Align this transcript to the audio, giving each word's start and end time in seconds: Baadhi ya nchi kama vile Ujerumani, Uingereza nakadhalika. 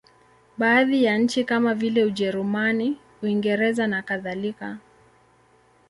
Baadhi 0.57 1.03
ya 1.03 1.17
nchi 1.17 1.43
kama 1.43 1.73
vile 1.75 2.03
Ujerumani, 2.03 2.97
Uingereza 3.23 3.87
nakadhalika. 3.87 4.77